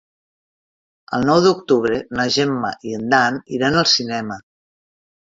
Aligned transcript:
El 1.17 1.27
nou 1.29 1.41
d'octubre 1.43 1.99
na 2.19 2.25
Gemma 2.37 2.71
i 2.89 2.95
en 3.01 3.05
Dan 3.15 3.39
iran 3.59 3.79
al 3.83 3.89
cinema. 3.93 4.39